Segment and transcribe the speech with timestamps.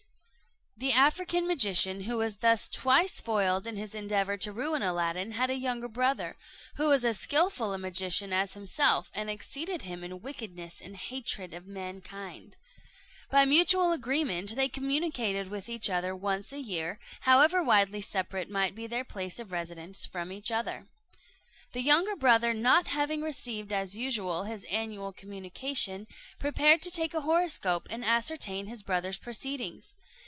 [0.77, 5.51] The African magician, who was thus twice foiled in his endeavour to ruin Aladdin, had
[5.51, 6.37] a younger brother,
[6.77, 11.53] who was as skilful a magician as himself, and exceeded him in wickedness and hatred
[11.53, 12.57] of mankind.
[13.29, 18.73] By mutual agreement they communicated with each other once a year, however widely separate might
[18.73, 20.87] be their place of residence from each other.
[21.73, 26.07] The younger brother not having received as usual his annual communication,
[26.39, 29.93] prepared to take a horoscope and ascertain his brother's proceedings.